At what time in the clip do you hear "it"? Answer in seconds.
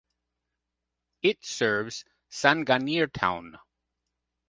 1.21-1.45